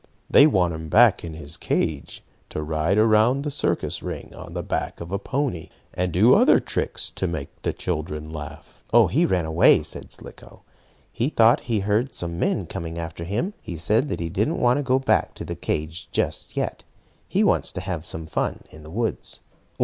They 0.31 0.47
want 0.47 0.73
him 0.73 0.89
back 0.89 1.23
in 1.23 1.35
his 1.35 1.57
cage 1.57 2.23
to 2.49 2.63
ride 2.63 2.97
around 2.97 3.43
the 3.43 3.51
circus 3.51 4.01
ring 4.01 4.33
on 4.35 4.55
the 4.55 4.63
back 4.63 4.99
of 4.99 5.11
a 5.11 5.19
pony, 5.19 5.67
and 5.93 6.11
do 6.11 6.33
other 6.33 6.59
tricks 6.59 7.11
to 7.11 7.27
make 7.27 7.61
the 7.61 7.71
children 7.71 8.31
laugh." 8.31 8.83
"Oh, 8.91 9.05
he 9.05 9.27
ran 9.27 9.45
away," 9.45 9.83
said 9.83 10.11
Slicko. 10.11 10.63
"He 11.13 11.29
thought 11.29 11.59
he 11.69 11.81
heard 11.81 12.15
some 12.15 12.39
men 12.39 12.65
coming 12.65 12.97
after 12.97 13.25
him. 13.25 13.53
He 13.61 13.75
said 13.75 14.09
he 14.19 14.27
did 14.29 14.47
not 14.47 14.57
want 14.57 14.77
to 14.77 14.81
go 14.83 14.97
back 14.97 15.35
to 15.35 15.45
the 15.45 15.55
cage 15.55 16.09
just 16.09 16.57
yet. 16.57 16.83
He 17.27 17.43
wants 17.43 17.71
to 17.73 17.81
have 17.81 18.03
some 18.03 18.25
fun 18.25 18.63
in 18.71 18.81
the 18.81 18.89
woods." 18.89 19.41